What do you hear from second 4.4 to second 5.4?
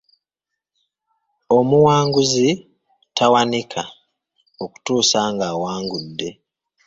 okutuusa